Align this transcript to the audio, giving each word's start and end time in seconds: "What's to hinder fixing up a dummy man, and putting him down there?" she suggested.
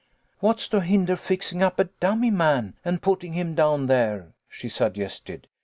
"What's 0.39 0.67
to 0.69 0.81
hinder 0.81 1.15
fixing 1.15 1.61
up 1.61 1.77
a 1.77 1.83
dummy 1.83 2.31
man, 2.31 2.73
and 2.83 3.03
putting 3.03 3.33
him 3.33 3.53
down 3.53 3.85
there?" 3.85 4.33
she 4.49 4.67
suggested. 4.67 5.47